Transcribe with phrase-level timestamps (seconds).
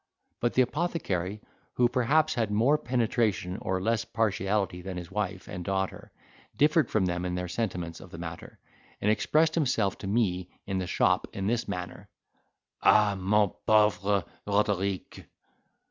[0.39, 1.41] But the apothecary,
[1.73, 6.11] who perhaps had more penetration or less partiality than his wife and daughter,
[6.57, 8.57] differed from them in their sentiments of the matter,
[8.99, 12.09] and expressed himself to me in the shop in this manner:
[12.81, 15.25] "Ah mon pauvre Roderique!